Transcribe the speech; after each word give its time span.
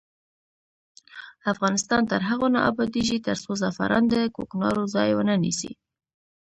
افغانستان 1.53 2.01
تر 2.11 2.21
هغو 2.29 2.47
نه 2.55 2.59
ابادیږي، 2.71 3.17
ترڅو 3.27 3.51
زعفران 3.61 4.03
د 4.09 4.15
کوکنارو 4.35 4.83
ځای 4.95 5.09
ونه 5.13 5.35
نیسي. 5.43 5.71